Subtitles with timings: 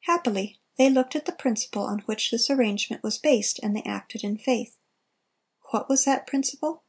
[0.00, 4.22] "Happily they looked at the principle on which this arrangement was based, and they acted
[4.22, 4.76] in faith.
[5.70, 6.82] What was that principle?